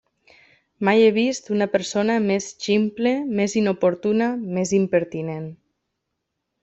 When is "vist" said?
1.17-1.51